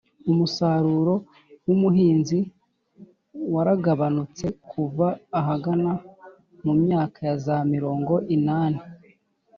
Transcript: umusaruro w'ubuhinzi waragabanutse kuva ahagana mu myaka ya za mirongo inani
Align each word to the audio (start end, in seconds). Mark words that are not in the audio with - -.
umusaruro 0.31 1.13
w'ubuhinzi 1.65 2.39
waragabanutse 3.53 4.45
kuva 4.69 5.07
ahagana 5.39 5.91
mu 6.63 6.73
myaka 6.83 7.19
ya 7.27 7.35
za 7.45 7.57
mirongo 7.73 8.13
inani 8.35 8.81